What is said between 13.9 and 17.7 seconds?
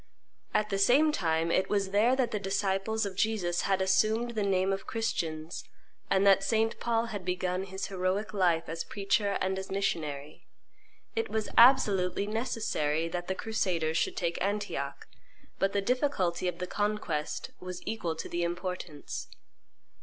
should take Antioch; but the difficulty of the conquest